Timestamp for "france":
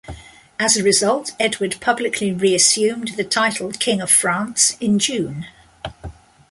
4.09-4.75